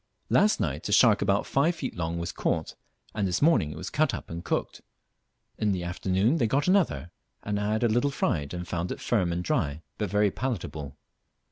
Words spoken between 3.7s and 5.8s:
it was cut up and cooked. In